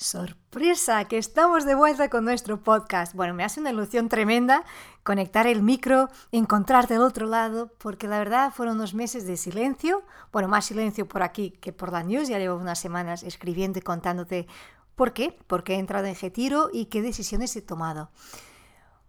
[0.00, 3.14] Sorpresa, que estamos de vuelta con nuestro podcast.
[3.14, 4.64] Bueno, me hace una ilusión tremenda
[5.02, 10.04] conectar el micro, encontrarte del otro lado, porque la verdad fueron unos meses de silencio.
[10.30, 12.28] Bueno, más silencio por aquí que por la news.
[12.28, 14.46] Ya llevo unas semanas escribiendo y contándote
[14.94, 18.12] por qué, por qué he entrado en Getiro y qué decisiones he tomado.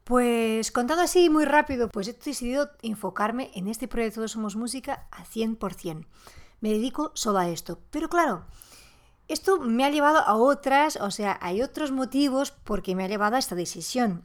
[0.06, 5.08] Pues contando así muy rápido, pues he decidido enfocarme en este proyecto de Somos Música
[5.12, 6.08] a 100%.
[6.62, 7.80] Me dedico solo a esto.
[7.92, 8.48] Pero claro,
[9.30, 13.36] esto me ha llevado a otras, o sea, hay otros motivos porque me ha llevado
[13.36, 14.24] a esta decisión.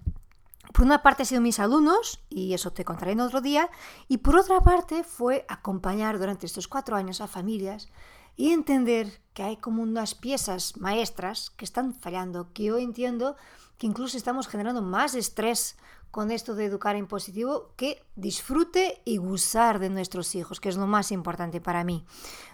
[0.72, 3.70] Por una parte han sido mis alumnos, y eso te contaré en otro día,
[4.08, 7.90] y por otra parte fue acompañar durante estos cuatro años a familias
[8.34, 13.36] y entender que hay como unas piezas maestras que están fallando, que yo entiendo
[13.78, 15.76] que incluso estamos generando más estrés
[16.10, 20.76] con esto de educar en positivo que disfrute y gozar de nuestros hijos, que es
[20.76, 22.06] lo más importante para mí.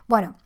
[0.09, 0.37] Bueno,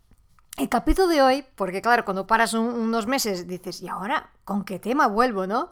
[0.56, 4.78] el capítulo de hoy, porque claro, cuando paras unos meses dices, ¿y ahora con qué
[4.78, 5.68] tema vuelvo, no?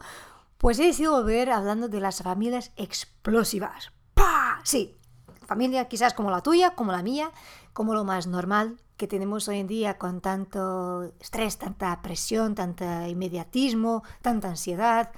[0.57, 3.91] Pues he decidido volver hablando de las familias explosivas.
[4.13, 4.59] ¡Pah!
[4.63, 4.97] Sí,
[5.45, 7.31] familia quizás como la tuya, como la mía,
[7.73, 12.85] como lo más normal que tenemos hoy en día con tanto estrés, tanta presión, tanto
[13.07, 15.11] inmediatismo, tanta ansiedad.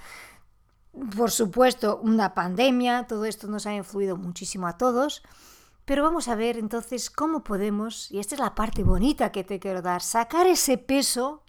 [1.15, 5.23] Por supuesto, una pandemia, todo esto nos ha influido muchísimo a todos.
[5.85, 9.59] Pero vamos a ver entonces cómo podemos, y esta es la parte bonita que te
[9.59, 11.43] quiero dar, sacar ese peso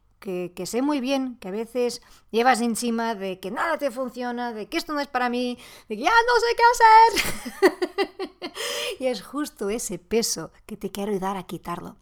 [0.55, 4.69] que, sé muy bien que a veces llevas encima de que nada te funciona, de
[4.69, 5.57] que esto no es para mí,
[5.89, 8.53] de que ya no sé qué hacer.
[9.01, 11.97] y es justo ese peso que te quiero ayudar a quitarlo.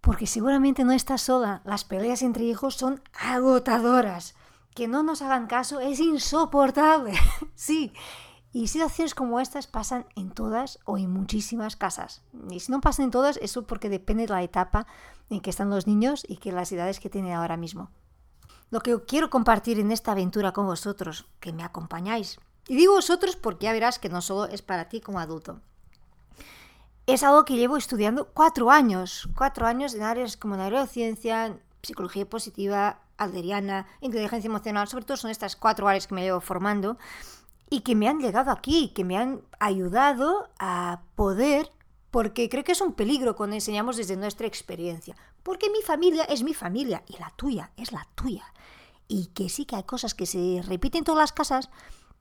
[0.00, 4.34] Porque seguramente no estás sola, las peleas entre hijos son agotadoras.
[4.74, 7.12] Que no nos hagan caso es insoportable.
[7.54, 7.92] sí,
[8.52, 12.22] y situaciones como estas pasan en todas o en muchísimas casas.
[12.50, 14.86] Y si no pasan en todas, eso porque depende de la etapa
[15.28, 17.90] en que están los niños y que las edades que tienen ahora mismo.
[18.70, 23.36] Lo que quiero compartir en esta aventura con vosotros, que me acompañáis, y digo vosotros
[23.36, 25.60] porque ya verás que no solo es para ti como adulto.
[27.06, 33.00] Es algo que llevo estudiando cuatro años, cuatro años en áreas como neurociencia, psicología positiva,
[33.16, 36.96] alderiana, inteligencia emocional, sobre todo son estas cuatro áreas que me llevo formando
[37.70, 41.70] y que me han llegado aquí, que me han ayudado a poder,
[42.10, 46.42] porque creo que es un peligro cuando enseñamos desde nuestra experiencia, porque mi familia es
[46.42, 48.44] mi familia y la tuya es la tuya.
[49.06, 51.70] Y que sí que hay cosas que se repiten en todas las casas,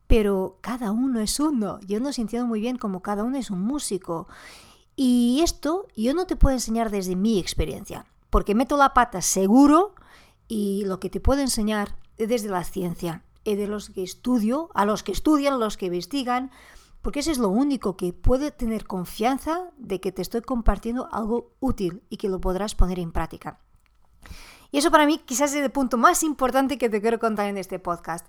[0.05, 1.79] pero cada uno es uno.
[1.81, 4.27] Yo no sintiendo muy bien como cada uno es un músico.
[4.95, 9.95] Y esto yo no te puedo enseñar desde mi experiencia, porque meto la pata seguro
[10.47, 14.85] y lo que te puedo enseñar es desde la ciencia de los que estudio, a
[14.85, 16.51] los que estudian, los que investigan,
[17.01, 21.55] porque eso es lo único que puede tener confianza de que te estoy compartiendo algo
[21.59, 23.59] útil y que lo podrás poner en práctica.
[24.71, 27.57] Y eso para mí quizás es el punto más importante que te quiero contar en
[27.57, 28.27] este podcast,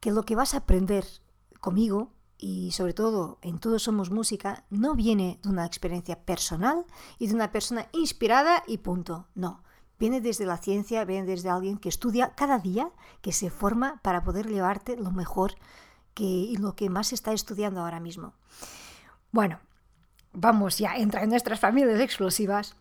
[0.00, 1.04] que lo que vas a aprender
[1.60, 6.84] conmigo y sobre todo en Todos Somos Música no viene de una experiencia personal
[7.18, 9.62] y de una persona inspirada y punto, no.
[9.98, 12.90] Viene desde la ciencia, viene desde alguien que estudia cada día,
[13.22, 15.54] que se forma para poder llevarte lo mejor
[16.14, 18.34] que, y lo que más está estudiando ahora mismo.
[19.32, 19.58] Bueno,
[20.32, 22.76] vamos ya, entra en nuestras familias explosivas.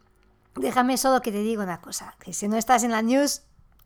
[0.55, 3.43] Déjame solo que te diga una cosa, que si no estás en la news,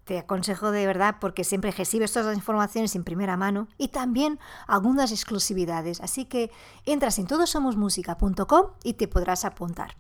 [0.09, 4.40] te aconsejo de verdad porque siempre recibes todas las informaciones en primera mano y también
[4.66, 6.02] algunas exclusividades.
[6.02, 6.50] Así que
[6.88, 9.96] entras en todosomosmusica.com y te podrás apuntar.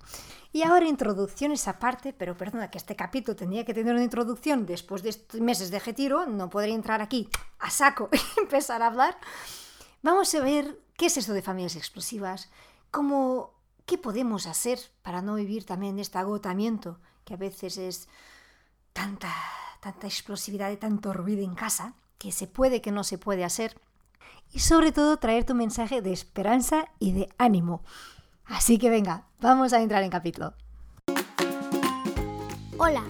[0.51, 5.03] Y ahora introducciones aparte, pero perdona que este capítulo tenía que tener una introducción después
[5.03, 9.15] de estos meses de retiro, no podría entrar aquí a saco y empezar a hablar.
[10.01, 12.49] Vamos a ver qué es esto de familias explosivas,
[12.89, 13.53] cómo,
[13.85, 18.09] qué podemos hacer para no vivir también este agotamiento que a veces es
[18.91, 19.31] tanta
[19.79, 23.79] tanta explosividad y tanto ruido en casa, que se puede, que no se puede hacer.
[24.51, 27.81] Y sobre todo traer tu mensaje de esperanza y de ánimo.
[28.45, 30.53] Así que venga, vamos a entrar en capítulo.
[32.77, 33.03] Hola,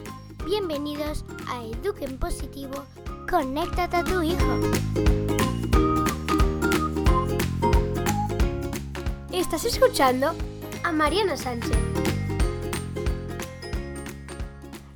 [0.46, 2.86] bienvenidos a Eduquen Positivo,
[3.30, 4.60] conéctate a tu hijo.
[9.32, 10.36] Estás escuchando
[10.84, 12.09] a Mariana Sánchez.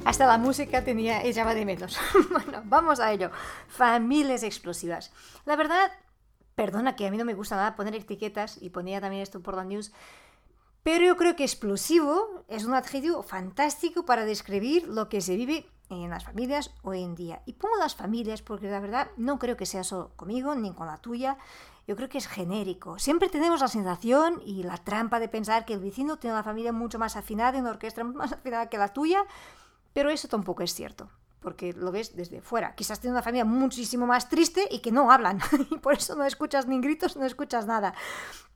[0.06, 1.98] Hasta la música tenía, echaba de menos.
[2.30, 3.32] bueno, vamos a ello.
[3.68, 5.12] Familias explosivas.
[5.46, 5.92] La verdad,
[6.56, 9.56] perdona que a mí no me gusta nada poner etiquetas y ponía también esto por
[9.56, 9.94] la news,
[10.84, 15.66] pero yo creo que explosivo es un adjetivo fantástico para describir lo que se vive
[15.90, 17.42] en las familias hoy en día.
[17.46, 20.88] Y pongo las familias porque la verdad no creo que sea solo conmigo ni con
[20.88, 21.38] la tuya.
[21.88, 23.00] Yo creo que es genérico.
[23.00, 26.74] Siempre tenemos la sensación y la trampa de pensar que el vecino tiene una familia
[26.74, 29.26] mucho más afinada, una orquesta más afinada que la tuya,
[29.94, 31.10] pero eso tampoco es cierto.
[31.40, 32.74] porque lo ves desde fuera.
[32.74, 35.42] Quizás tiene una familia muchísimo más triste y que no hablan,
[35.72, 37.94] y por eso no escuchas ni gritos, no escuchas nada.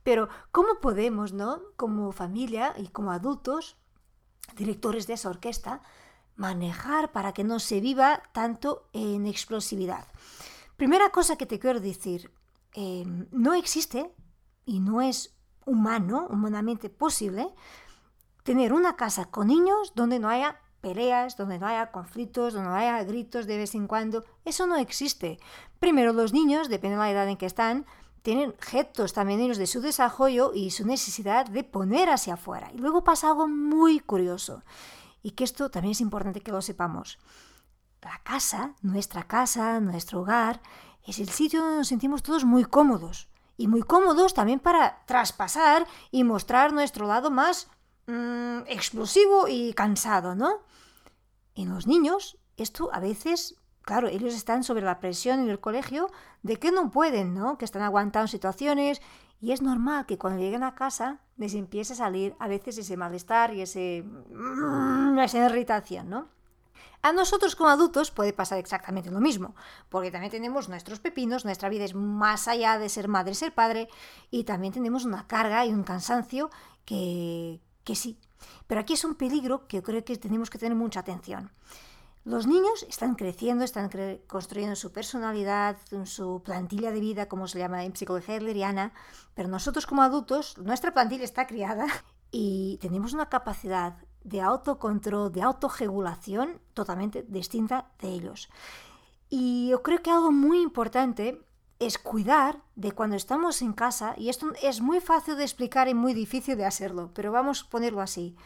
[0.02, 1.60] Pero, ¿cómo podemos, no?
[1.76, 3.76] Como familia y como adultos,
[4.56, 5.82] directores de esa orquesta,
[6.38, 10.06] manejar para que no se viva tanto en explosividad?
[10.76, 12.32] Primera cosa que te quiero decir,
[12.72, 14.14] em, no existe
[14.64, 15.36] y no es
[15.66, 17.52] humano, humanamente posible,
[18.44, 22.76] tener una casa con niños donde no haya peleas, donde no haya conflictos, donde no
[22.76, 24.24] haya gritos de vez en cuando.
[24.44, 25.38] Eso no existe.
[25.80, 27.86] Primero, los niños, depende de la edad en que están,
[28.22, 32.70] tienen gestos también ellos de su desarrollo y su necesidad de poner hacia afuera.
[32.74, 34.62] Y luego pasa algo muy curioso,
[35.22, 37.18] y que esto también es importante que lo sepamos.
[38.02, 40.60] La casa, nuestra casa, nuestro hogar,
[41.04, 43.28] es el sitio donde nos sentimos todos muy cómodos.
[43.56, 47.68] Y muy cómodos también para traspasar y mostrar nuestro lado más
[48.08, 50.62] mmm, explosivo y cansado, ¿no?
[51.54, 56.10] En los niños, esto a veces, claro, ellos están sobre la presión en el colegio
[56.42, 57.58] de que no pueden, ¿no?
[57.58, 59.00] Que están aguantando situaciones
[59.40, 62.96] y es normal que cuando lleguen a casa les empiece a salir a veces ese
[62.96, 66.28] malestar y ese, mm, esa irritación, ¿no?
[67.02, 69.54] A nosotros como adultos puede pasar exactamente lo mismo,
[69.88, 73.88] porque también tenemos nuestros pepinos, nuestra vida es más allá de ser madre, ser padre,
[74.30, 76.50] y también tenemos una carga y un cansancio
[76.84, 78.18] que, que sí.
[78.66, 81.50] Pero aquí es un peligro que creo que tenemos que tener mucha atención.
[82.22, 83.88] Los niños están creciendo, están
[84.26, 88.92] construyendo su personalidad, su plantilla de vida, como se llama en psicología herleriana,
[89.34, 91.86] pero nosotros como adultos, nuestra plantilla está criada
[92.30, 98.50] y tenemos una capacidad de autocontrol, de autorregulación totalmente distinta de ellos.
[99.30, 101.42] Y yo creo que algo muy importante
[101.78, 105.94] es cuidar de cuando estamos en casa, y esto es muy fácil de explicar y
[105.94, 108.36] muy difícil de hacerlo, pero vamos a ponerlo así.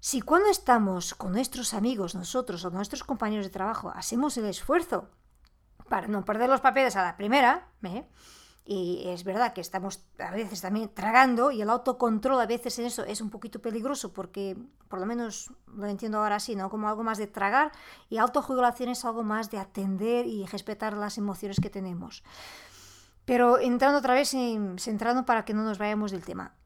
[0.00, 5.10] Si cuando estamos con nuestros amigos, nosotros o nuestros compañeros de trabajo, hacemos el esfuerzo
[5.88, 8.08] para no perder los papeles a la primera, ¿eh?
[8.68, 12.86] Y es verdad que estamos a veces también tragando y el autocontrol a veces en
[12.86, 14.56] eso es un poquito peligroso porque
[14.88, 16.68] por lo menos lo entiendo ahora así, ¿no?
[16.68, 17.70] Como algo más de tragar
[18.10, 22.24] y autorregulación es algo más de atender y respetar las emociones que tenemos.
[23.24, 24.34] Pero entrando otra vez,
[24.78, 26.56] centrando para que no nos vayamos del tema.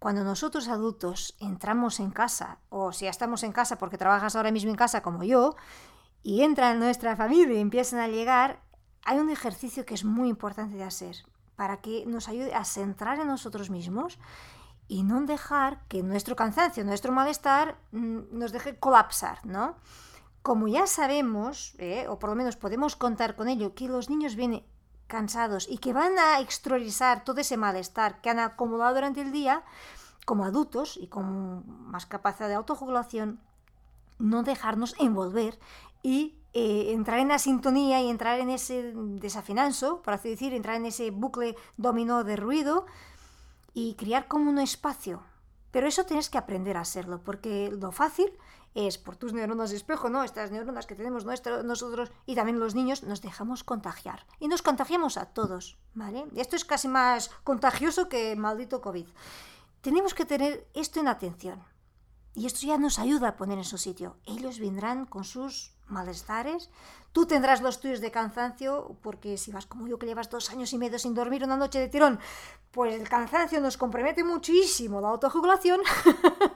[0.00, 4.50] Cuando nosotros adultos entramos en casa, o si ya estamos en casa porque trabajas ahora
[4.50, 5.54] mismo en casa como yo,
[6.24, 8.62] y entran nuestra familia y empiezan a llegar,
[9.10, 11.16] hay un ejercicio que es muy importante de hacer
[11.56, 14.20] para que nos ayude a centrar en nosotros mismos
[14.86, 19.74] y no dejar que nuestro cansancio, nuestro malestar mm, nos deje colapsar, ¿no?
[20.42, 24.36] Como ya sabemos, eh, o por lo menos podemos contar con ello, que los niños
[24.36, 24.62] vienen
[25.08, 29.64] cansados y que van a exteriorizar todo ese malestar que han acumulado durante el día,
[30.24, 33.40] como adultos y con más capacidad de autorregulación,
[34.20, 35.58] no dejarnos envolver
[36.00, 40.76] y eh, entrar en la sintonía y entrar en ese desafinanzo, por así decir, entrar
[40.76, 42.86] en ese bucle dominó de ruido
[43.72, 45.22] y crear como un espacio.
[45.70, 48.32] Pero eso tienes que aprender a hacerlo, porque lo fácil
[48.74, 50.22] es por tus neuronas de espejo, ¿no?
[50.22, 54.26] Estas neuronas que tenemos nosotros y también los niños, nos dejamos contagiar.
[54.38, 56.26] Y nos contagiamos a todos, ¿vale?
[56.36, 59.06] Esto es casi más contagioso que maldito COVID.
[59.80, 61.62] Tenemos que tener esto en atención.
[62.34, 64.16] Y esto ya nos ayuda a poner en su sitio.
[64.24, 66.70] Ellos vendrán con sus malestares.
[67.12, 70.72] Tú tendrás los tuyos de cansancio, porque si vas como yo que llevas dos años
[70.72, 72.20] y medio sin dormir una noche de tirón,
[72.70, 75.80] pues el cansancio nos compromete muchísimo la autojugulación.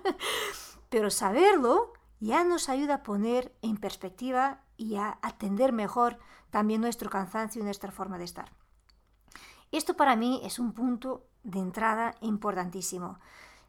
[0.89, 6.19] Pero saberlo ya nos ayuda a poner en perspectiva y a atender mejor
[6.51, 8.53] también nuestro cansancio y nuestra forma de estar.
[9.73, 13.19] Esto para mí es un punto de entrada importantísimo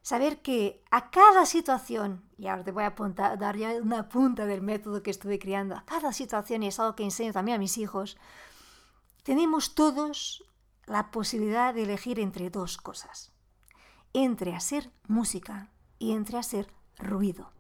[0.06, 2.94] saber que a cada situación, y ahora te voy a
[3.38, 6.96] dar ya una punta del método que estuve criando, a cada situación, y es algo
[6.96, 8.16] que enseño también a mis hijos,
[9.24, 10.44] tenemos todos
[10.86, 13.32] la posibilidad de elegir entre dos cosas,
[14.14, 17.52] entre hacer música y entre hacer ruido.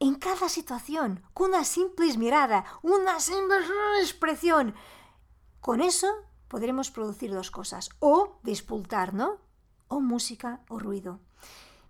[0.00, 3.58] En cada situación, con una simple mirada, una simple
[4.00, 4.74] expresión,
[5.60, 6.08] con eso
[6.48, 9.51] podremos producir dos cosas, o dispultar, ¿no?
[9.92, 11.20] O música o ruido.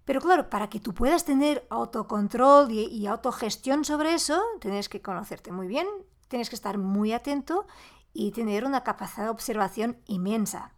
[0.04, 5.52] Pero claro, para que tú puedas tener autocontrol y, autogestión sobre eso, tienes que conocerte
[5.52, 5.86] muy bien,
[6.26, 7.64] tienes que estar muy atento
[8.12, 10.72] y tener una capacidad de observación inmensa.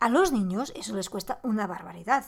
[0.00, 2.24] A los niños eso les cuesta una barbaridad.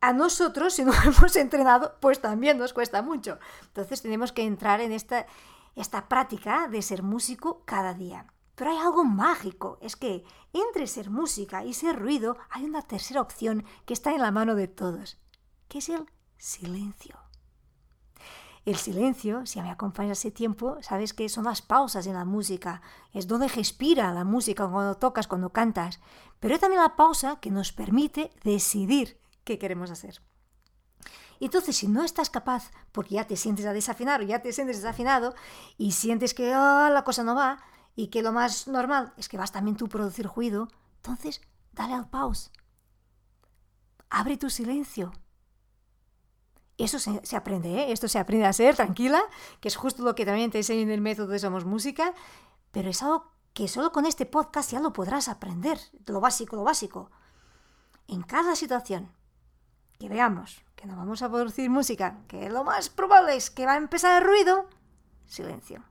[0.00, 3.40] A nosotros, si no hemos entrenado, pues también nos cuesta mucho.
[3.62, 5.26] Entonces tenemos que entrar en esta,
[5.74, 8.26] esta práctica de ser músico cada día.
[8.56, 13.20] Pero hay algo mágico, es que entre ser música y ser ruido hay una tercera
[13.20, 15.18] opción que está en la mano de todos,
[15.68, 16.06] que es el
[16.38, 17.16] silencio.
[18.64, 22.80] El silencio, si me acompañas ese tiempo, sabes que son las pausas en la música,
[23.12, 26.00] es donde respira la música cuando tocas, cuando cantas,
[26.40, 30.20] pero es también la pausa que nos permite decidir qué queremos hacer.
[31.38, 34.78] Entonces, si no estás capaz, porque ya te sientes a desafinar o ya te sientes
[34.78, 35.34] desafinado
[35.76, 37.58] y sientes que ah, la cosa no va
[37.96, 41.40] y que lo más normal es que vas también tú producir ruido, entonces
[41.72, 42.52] dale al pause.
[44.10, 45.12] Abre tu silencio.
[46.78, 47.92] Eso se, aprende, ¿eh?
[47.92, 49.22] esto se aprende a ser tranquila,
[49.60, 52.12] que es justo lo que también te enseño en el método de Somos Música,
[52.70, 56.64] pero es algo que solo con este podcast ya lo podrás aprender, lo básico, lo
[56.64, 57.10] básico.
[58.08, 59.10] En cada situación
[59.98, 63.72] que veamos que no vamos a producir música, que lo más probable es que va
[63.72, 64.68] a empezar el ruido,
[65.26, 65.82] silencio.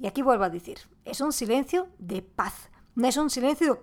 [0.00, 3.82] Y aquí vuelvo a decir, es un silencio de paz, no es un silencio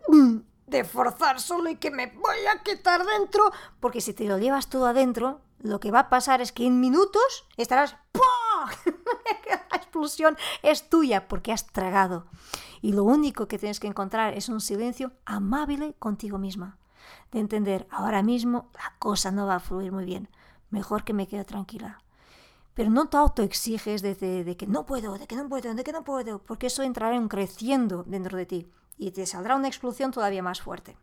[0.68, 4.70] de forzar solo y que me voy a quitar dentro, porque si te lo llevas
[4.70, 7.98] todo adentro, lo que va a pasar es que en minutos estarás
[9.50, 12.28] La explosión es tuya porque has tragado.
[12.82, 16.78] Y lo único que tienes que encontrar es un silencio amable contigo misma.
[17.32, 20.30] De entender, ahora mismo la cosa no va a fluir muy bien.
[20.70, 22.02] Mejor que me quede tranquila.
[22.76, 25.92] Pero no te autoexiges de, de, que no puedo, de que no puedo, de que
[25.92, 30.12] no puedo, porque eso entrará en creciendo dentro de ti y te saldrá una explosión
[30.12, 30.98] todavía más fuerte.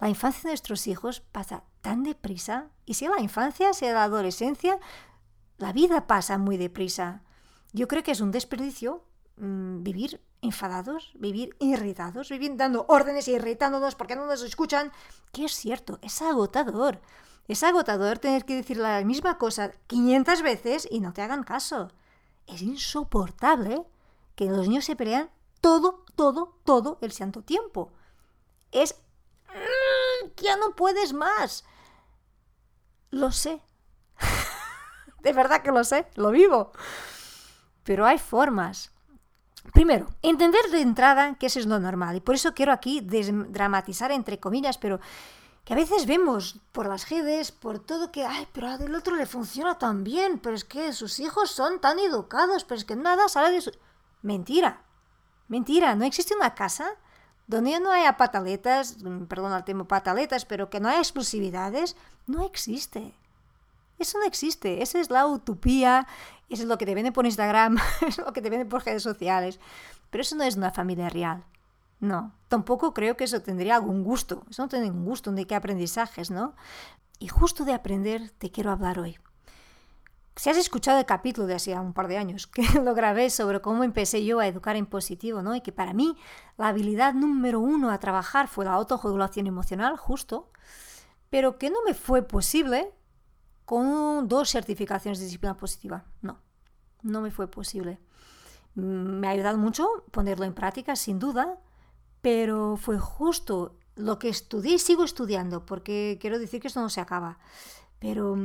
[0.00, 4.78] La infancia de nuestros hijos pasa tan deprisa, y si la infancia, sea la adolescencia,
[5.58, 7.22] la vida pasa muy deprisa.
[7.72, 9.04] Yo creo que es un desperdicio
[9.36, 14.90] mm, vivir enfadados, vivir irritados, vivir dando órdenes y irritándonos porque no nos escuchan,
[15.32, 17.00] que es cierto, es agotador.
[17.50, 21.90] Es agotador tener que decir la misma cosa 500 veces y no te hagan caso.
[22.46, 23.82] Es insoportable
[24.36, 25.30] que los niños se pelean
[25.60, 27.90] todo, todo, todo el santo tiempo.
[28.70, 28.94] Es...
[29.48, 31.64] Mm, ya no puedes más.
[33.10, 33.60] Lo sé.
[35.20, 36.70] de verdad que lo sé, lo vivo.
[37.82, 38.92] Pero hay formas.
[39.72, 42.14] Primero, entender de entrada que eso es lo normal.
[42.14, 45.00] Y por eso quiero aquí desdramatizar entre comillas, pero
[45.64, 49.26] que a veces vemos por las redes, por todo que, ay, pero al otro le
[49.26, 53.28] funciona tan bien, pero es que sus hijos son tan educados, pero es que nada
[53.28, 53.72] sale de su...
[54.22, 54.82] Mentira,
[55.48, 56.96] mentira, no existe una casa
[57.46, 58.98] donde no haya pataletas,
[59.28, 63.14] perdón el tema pataletas, pero que no haya exclusividades, no existe.
[63.98, 66.06] Eso no existe, esa es la utopía,
[66.48, 67.76] eso es lo que te venden por Instagram,
[68.06, 69.58] es lo que te venden por redes sociales,
[70.10, 71.44] pero eso no es una familia real.
[72.00, 75.54] No, tampoco creo que eso tendría algún gusto, eso no tiene ningún gusto, de qué
[75.54, 76.54] aprendizajes, ¿no?
[77.18, 79.18] Y justo de aprender te quiero hablar hoy.
[80.36, 83.60] Si has escuchado el capítulo de hace un par de años, que lo grabé sobre
[83.60, 85.54] cómo empecé yo a educar en positivo, ¿no?
[85.54, 86.16] Y que para mí
[86.56, 90.50] la habilidad número uno a trabajar fue la autorregulación emocional, justo,
[91.28, 92.94] pero que no me fue posible
[93.66, 96.04] con dos certificaciones de disciplina positiva.
[96.22, 96.40] No,
[97.02, 98.00] no me fue posible.
[98.74, 101.58] Me ha ayudado mucho ponerlo en práctica, sin duda,
[102.20, 106.88] pero fue justo lo que estudié y sigo estudiando, porque quiero decir que esto no
[106.88, 107.38] se acaba.
[107.98, 108.36] Pero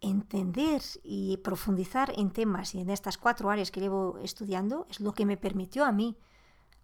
[0.00, 5.12] entender y profundizar en temas y en estas cuatro áreas que llevo estudiando es lo
[5.12, 6.18] que me permitió a mí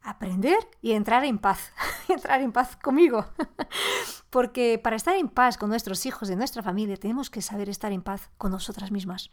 [0.02, 1.72] aprender y entrar en paz,
[2.08, 3.26] entrar en paz conmigo.
[4.30, 7.92] Porque para estar en paz con nuestros hijos y nuestra familia tenemos que saber estar
[7.92, 9.30] en paz con nosotras mismas.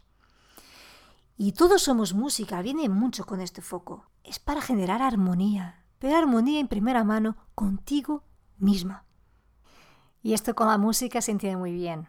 [1.36, 4.06] Y todos somos música, viene mucho con este foco.
[4.24, 8.24] Es para generar armonía, pero armonía en primera mano contigo
[8.58, 9.04] misma.
[10.22, 12.08] Y esto con la música se entiende muy bien.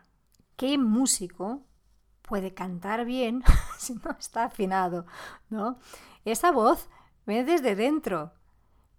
[0.56, 1.62] ¿Qué músico
[2.24, 3.44] puede cantar bien
[3.77, 5.06] si no está afinado?
[5.50, 5.77] ¿no?
[6.25, 6.89] Esa voz
[7.25, 8.34] viene desde dentro,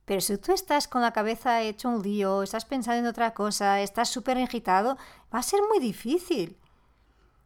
[0.04, 3.80] pero si tú estás con la cabeza hecho un lío, estás pensando en otra cosa,
[3.80, 4.96] estás súper agitado,
[5.34, 6.58] va a ser muy difícil.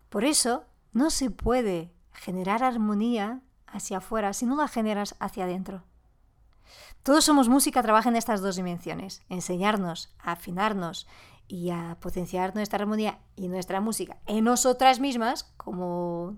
[0.09, 5.83] Por eso no se puede generar armonía hacia afuera si no la generas hacia adentro.
[7.03, 11.09] Todos somos música, trabaja en estas dos dimensiones, enseñarnos afinarnos
[11.49, 16.37] y a potenciar nuestra armonía y nuestra música en nosotras mismas como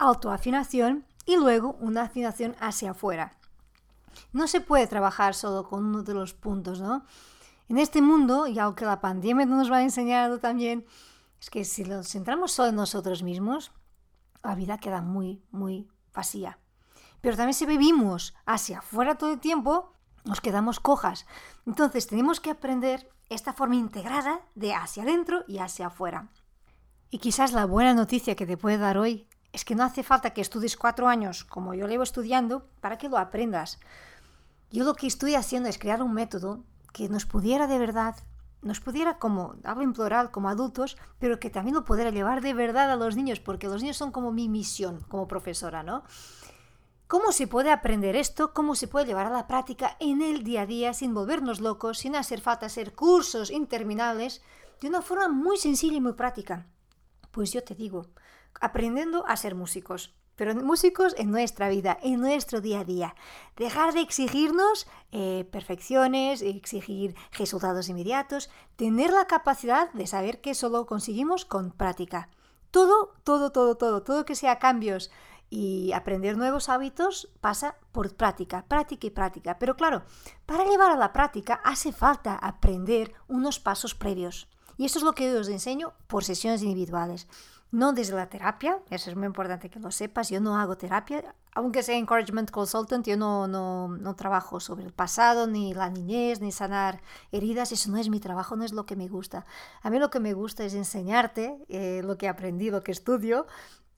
[0.00, 3.36] autoafinación y luego una afinación hacia afuera.
[4.32, 7.04] No se puede trabajar solo con uno de los puntos, ¿no?
[7.68, 10.84] En este mundo, y aunque la pandemia nos va a enseñar también,
[11.40, 13.70] es que si nos centramos solo en nosotros mismos,
[14.42, 16.58] la vida queda muy, muy vacía.
[17.20, 19.92] Pero también si vivimos hacia afuera todo el tiempo,
[20.24, 21.26] nos quedamos cojas.
[21.66, 26.28] Entonces tenemos que aprender esta forma integrada de hacia adentro y hacia afuera.
[27.10, 30.30] Y quizás la buena noticia que te puede dar hoy es que no hace falta
[30.30, 33.78] que estudies cuatro años como yo llevo estudiando para que lo aprendas.
[34.70, 38.16] Yo lo que estoy haciendo es crear un método que nos pudiera de verdad
[38.62, 42.52] nos pudiera, como, hablo en plural, como adultos, pero que también lo pudiera llevar de
[42.52, 46.04] verdad a los niños, porque los niños son como mi misión como profesora, ¿no?
[47.10, 48.54] ¿Cómo se puede aprender esto?
[48.54, 51.98] ¿Cómo se puede llevar a la práctica en el día a día sin volvernos locos,
[51.98, 54.42] sin hacer falta hacer cursos interminables,
[54.80, 56.68] de una forma muy sencilla y muy práctica?
[57.32, 58.06] Pues yo te digo,
[58.60, 63.14] aprendiendo a ser músicos pero músicos en nuestra vida, en nuestro día a día.
[63.56, 70.86] Dejar de exigirnos eh, perfecciones, exigir resultados inmediatos, tener la capacidad de saber que solo
[70.86, 72.30] conseguimos con práctica.
[72.70, 75.10] Todo, todo, todo, todo, todo que sea cambios
[75.50, 79.58] y aprender nuevos hábitos pasa por práctica, práctica y práctica.
[79.58, 80.02] Pero claro,
[80.46, 84.48] para llevar a la práctica hace falta aprender unos pasos previos.
[84.78, 87.26] Y eso es lo que os enseño por sesiones individuales
[87.72, 91.34] no desde la terapia, eso es muy importante que lo sepas, yo no hago terapia,
[91.54, 96.40] aunque sea encouragement consultant, yo no, no, no, trabajo sobre el pasado, ni la niñez,
[96.40, 99.46] ni sanar heridas, eso no es mi trabajo, no es lo que me gusta.
[99.82, 103.46] A mí lo que me gusta es enseñarte eh, lo que aprendí, lo que estudio,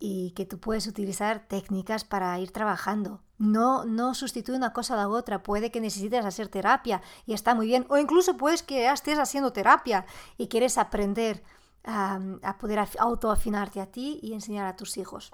[0.04, 3.20] y que tú puedes utilizar técnicas para ir trabajando.
[3.38, 5.44] No, no sustituye una cosa a la otra.
[5.44, 7.86] Puede que necesites hacer terapia y está muy bien.
[7.88, 10.04] O incluso puedes que estés haciendo terapia
[10.36, 11.44] y quieres aprender
[11.84, 12.18] a,
[12.58, 15.30] poder autoafinarte a ti y enseñar a tus hijos.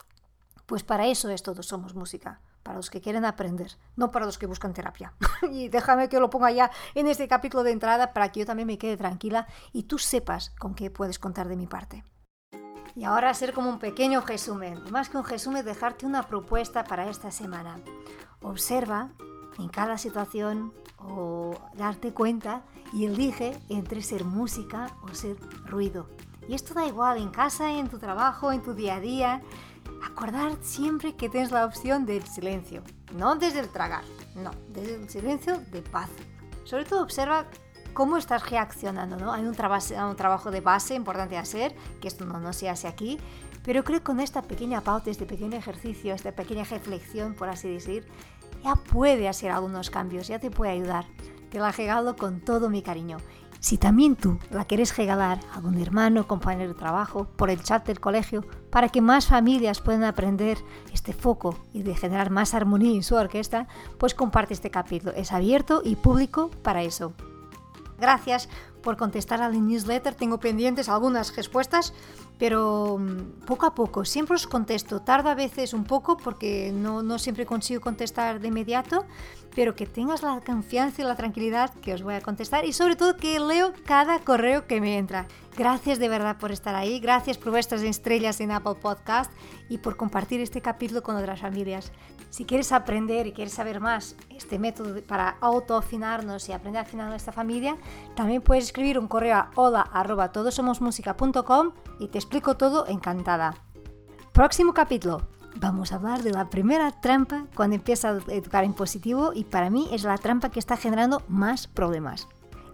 [0.67, 4.37] Pues para eso es todo Somos Música, para los que quieren aprender, no para los
[4.37, 5.15] que buscan terapia.
[5.51, 8.67] y déjame que lo ponga ya en este capítulo de entrada para que yo también
[8.67, 12.05] me quede tranquila y tú sepas con qué puedes contar de mi parte.
[12.99, 17.09] Y ahora hacer como un pequeño resumen, más que un resumen, dejarte una propuesta para
[17.09, 17.77] esta semana.
[18.43, 19.11] Observa
[19.57, 22.63] en cada situación o darte cuenta
[22.93, 26.09] y elige entre ser música o ser ruido.
[26.49, 29.43] Y esto da igual en casa, en tu trabajo, en tu día a día.
[30.05, 32.83] Acordar siempre que tienes la opción del silencio,
[33.15, 34.03] no desde el tragar,
[34.35, 36.11] no, desde el silencio de paz.
[36.65, 37.47] Sobre todo observa
[37.99, 39.33] cómo estás reaccionando, ¿no?
[39.33, 43.19] Hay un, un trabajo de base importante hacer, que esto no, no se hace aquí,
[43.65, 47.69] pero creo que con esta pequeña pauta, este pequeño ejercicio, esta pequeña reflexión, por así
[47.69, 48.07] decir,
[48.63, 51.07] ya puede hacer algunos cambios, ya te puede ayudar.
[51.51, 53.17] Te la regalo con todo mi cariño.
[53.59, 57.85] Si también tú la quieres regalar a algún hermano, compañero de trabajo, por el chat
[57.85, 60.59] del colegio, para que más familias puedan aprender
[60.93, 63.67] este foco y de generar más armonía en su orquesta,
[63.99, 65.15] pues comparte este capítulo.
[65.17, 67.13] Es abierto y público para eso.
[67.99, 68.49] Gracias
[68.83, 70.15] por contestar al newsletter.
[70.15, 71.93] Tengo pendientes algunas respuestas,
[72.39, 74.05] pero mm, poco a poco.
[74.05, 75.01] Siempre os contesto.
[75.01, 79.07] Tardo a veces un poco porque no, no siempre consigo contestar de inmediato,
[79.55, 82.97] pero que tengas la confianza y la tranquilidad que os voy a contestar y sobre
[82.97, 85.27] todo que leo cada correo que me entra.
[85.57, 89.33] Gracias de verdad por estar ahí, gracias por vuestras estrellas en Apple Podcast
[89.69, 91.91] y por compartir este capítulo con otras familias.
[92.31, 97.09] Si quieres aprender y quieres saber más este método para autoafinarnos y aprender a afinar
[97.09, 97.77] nuestra familia,
[98.15, 99.91] también puedes escribir un correo a hola
[101.99, 103.55] y te explico todo encantada.
[104.33, 105.23] Próximo capítulo.
[105.57, 109.71] Vamos a hablar de la primera trampa cuando empiezas a educar en positivo y para
[109.71, 112.29] mí es la trampa que está generando más problemas.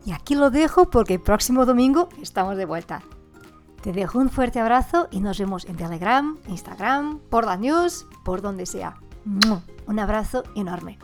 [0.05, 3.03] Y aquí lo dejo porque el próximo domingo estamos de vuelta.
[3.83, 8.43] Te dejo un fuerte abrazo y nos vemos en Telegram, Instagram, por la news, por
[8.43, 8.97] donde sea.
[9.87, 10.99] Un abrazo enorme.